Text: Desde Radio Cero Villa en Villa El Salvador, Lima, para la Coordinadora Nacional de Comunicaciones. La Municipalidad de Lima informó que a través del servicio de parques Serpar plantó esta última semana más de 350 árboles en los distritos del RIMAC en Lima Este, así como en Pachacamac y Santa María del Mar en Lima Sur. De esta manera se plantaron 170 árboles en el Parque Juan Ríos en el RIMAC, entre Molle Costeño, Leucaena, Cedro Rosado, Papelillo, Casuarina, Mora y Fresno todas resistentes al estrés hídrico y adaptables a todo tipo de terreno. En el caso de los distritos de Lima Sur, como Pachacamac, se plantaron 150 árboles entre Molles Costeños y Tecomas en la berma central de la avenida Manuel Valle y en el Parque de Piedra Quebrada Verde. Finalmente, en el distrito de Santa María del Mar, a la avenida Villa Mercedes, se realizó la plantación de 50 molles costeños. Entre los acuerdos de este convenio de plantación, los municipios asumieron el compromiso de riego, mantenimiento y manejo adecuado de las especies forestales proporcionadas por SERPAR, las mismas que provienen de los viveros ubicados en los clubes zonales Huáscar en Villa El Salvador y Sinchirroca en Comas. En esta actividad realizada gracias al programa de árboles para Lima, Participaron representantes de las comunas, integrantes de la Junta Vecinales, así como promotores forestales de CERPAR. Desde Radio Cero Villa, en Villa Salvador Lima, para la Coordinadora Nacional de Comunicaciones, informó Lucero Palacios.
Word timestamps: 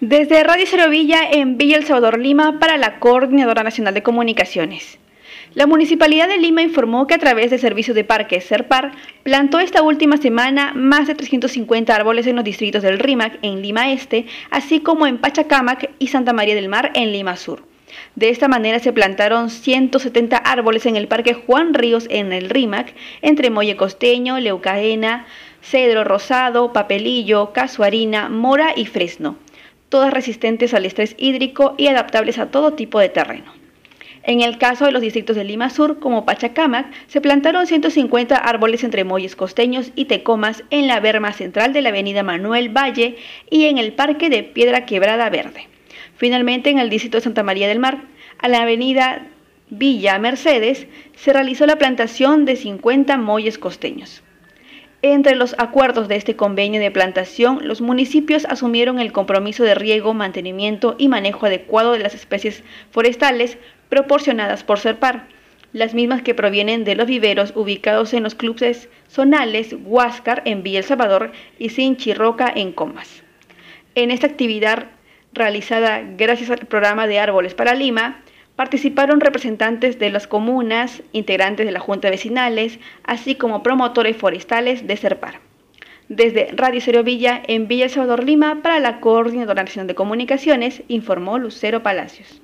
Desde 0.00 0.44
Radio 0.44 0.64
Cero 0.68 0.88
Villa 0.90 1.22
en 1.28 1.58
Villa 1.58 1.76
El 1.76 1.84
Salvador, 1.84 2.20
Lima, 2.20 2.60
para 2.60 2.76
la 2.76 3.00
Coordinadora 3.00 3.64
Nacional 3.64 3.94
de 3.94 4.04
Comunicaciones. 4.04 5.00
La 5.54 5.66
Municipalidad 5.66 6.28
de 6.28 6.38
Lima 6.38 6.62
informó 6.62 7.08
que 7.08 7.14
a 7.14 7.18
través 7.18 7.50
del 7.50 7.58
servicio 7.58 7.94
de 7.94 8.04
parques 8.04 8.44
Serpar 8.44 8.92
plantó 9.24 9.58
esta 9.58 9.82
última 9.82 10.16
semana 10.16 10.72
más 10.72 11.08
de 11.08 11.16
350 11.16 11.92
árboles 11.92 12.28
en 12.28 12.36
los 12.36 12.44
distritos 12.44 12.84
del 12.84 13.00
RIMAC 13.00 13.40
en 13.42 13.60
Lima 13.60 13.90
Este, 13.90 14.26
así 14.50 14.78
como 14.78 15.04
en 15.08 15.18
Pachacamac 15.18 15.90
y 15.98 16.06
Santa 16.06 16.32
María 16.32 16.54
del 16.54 16.68
Mar 16.68 16.92
en 16.94 17.10
Lima 17.10 17.36
Sur. 17.36 17.64
De 18.14 18.28
esta 18.28 18.46
manera 18.46 18.78
se 18.78 18.92
plantaron 18.92 19.50
170 19.50 20.36
árboles 20.36 20.86
en 20.86 20.94
el 20.94 21.08
Parque 21.08 21.34
Juan 21.34 21.74
Ríos 21.74 22.06
en 22.08 22.32
el 22.32 22.50
RIMAC, 22.50 22.94
entre 23.20 23.50
Molle 23.50 23.76
Costeño, 23.76 24.38
Leucaena, 24.38 25.26
Cedro 25.60 26.04
Rosado, 26.04 26.72
Papelillo, 26.72 27.52
Casuarina, 27.52 28.28
Mora 28.28 28.74
y 28.76 28.86
Fresno 28.86 29.38
todas 29.88 30.12
resistentes 30.12 30.74
al 30.74 30.86
estrés 30.86 31.14
hídrico 31.18 31.74
y 31.78 31.88
adaptables 31.88 32.38
a 32.38 32.50
todo 32.50 32.74
tipo 32.74 33.00
de 33.00 33.08
terreno. 33.08 33.58
En 34.22 34.42
el 34.42 34.58
caso 34.58 34.84
de 34.84 34.92
los 34.92 35.00
distritos 35.00 35.36
de 35.36 35.44
Lima 35.44 35.70
Sur, 35.70 36.00
como 36.00 36.26
Pachacamac, 36.26 36.92
se 37.06 37.20
plantaron 37.20 37.66
150 37.66 38.36
árboles 38.36 38.84
entre 38.84 39.04
Molles 39.04 39.36
Costeños 39.36 39.90
y 39.94 40.04
Tecomas 40.04 40.64
en 40.70 40.86
la 40.86 41.00
berma 41.00 41.32
central 41.32 41.72
de 41.72 41.80
la 41.80 41.88
avenida 41.88 42.22
Manuel 42.22 42.68
Valle 42.68 43.16
y 43.48 43.64
en 43.66 43.78
el 43.78 43.94
Parque 43.94 44.28
de 44.28 44.42
Piedra 44.42 44.84
Quebrada 44.84 45.30
Verde. 45.30 45.68
Finalmente, 46.16 46.68
en 46.68 46.78
el 46.78 46.90
distrito 46.90 47.16
de 47.16 47.22
Santa 47.22 47.42
María 47.42 47.68
del 47.68 47.78
Mar, 47.78 48.02
a 48.38 48.48
la 48.48 48.62
avenida 48.62 49.28
Villa 49.70 50.18
Mercedes, 50.18 50.86
se 51.16 51.32
realizó 51.32 51.64
la 51.64 51.76
plantación 51.76 52.44
de 52.44 52.56
50 52.56 53.16
molles 53.16 53.56
costeños. 53.56 54.22
Entre 55.00 55.36
los 55.36 55.54
acuerdos 55.58 56.08
de 56.08 56.16
este 56.16 56.34
convenio 56.34 56.80
de 56.80 56.90
plantación, 56.90 57.60
los 57.62 57.80
municipios 57.80 58.44
asumieron 58.46 58.98
el 58.98 59.12
compromiso 59.12 59.62
de 59.62 59.76
riego, 59.76 60.12
mantenimiento 60.12 60.96
y 60.98 61.06
manejo 61.06 61.46
adecuado 61.46 61.92
de 61.92 62.00
las 62.00 62.16
especies 62.16 62.64
forestales 62.90 63.58
proporcionadas 63.88 64.64
por 64.64 64.80
SERPAR, 64.80 65.28
las 65.72 65.94
mismas 65.94 66.22
que 66.22 66.34
provienen 66.34 66.82
de 66.82 66.96
los 66.96 67.06
viveros 67.06 67.52
ubicados 67.54 68.12
en 68.12 68.24
los 68.24 68.34
clubes 68.34 68.88
zonales 69.08 69.76
Huáscar 69.84 70.42
en 70.46 70.64
Villa 70.64 70.80
El 70.80 70.84
Salvador 70.84 71.30
y 71.60 71.68
Sinchirroca 71.68 72.52
en 72.52 72.72
Comas. 72.72 73.22
En 73.94 74.10
esta 74.10 74.26
actividad 74.26 74.86
realizada 75.32 76.02
gracias 76.16 76.50
al 76.50 76.66
programa 76.66 77.06
de 77.06 77.20
árboles 77.20 77.54
para 77.54 77.74
Lima, 77.74 78.22
Participaron 78.58 79.20
representantes 79.20 80.00
de 80.00 80.10
las 80.10 80.26
comunas, 80.26 81.04
integrantes 81.12 81.64
de 81.64 81.70
la 81.70 81.78
Junta 81.78 82.10
Vecinales, 82.10 82.80
así 83.04 83.36
como 83.36 83.62
promotores 83.62 84.16
forestales 84.16 84.84
de 84.84 84.96
CERPAR. 84.96 85.38
Desde 86.08 86.48
Radio 86.56 86.80
Cero 86.82 87.04
Villa, 87.04 87.40
en 87.46 87.68
Villa 87.68 87.88
Salvador 87.88 88.24
Lima, 88.24 88.60
para 88.60 88.80
la 88.80 88.98
Coordinadora 88.98 89.62
Nacional 89.62 89.86
de 89.86 89.94
Comunicaciones, 89.94 90.82
informó 90.88 91.38
Lucero 91.38 91.84
Palacios. 91.84 92.42